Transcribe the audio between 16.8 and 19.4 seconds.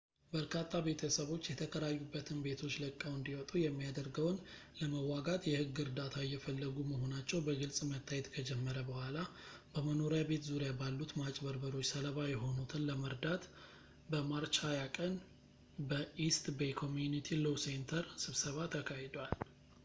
community law center ስብሰባ ተካሂዷል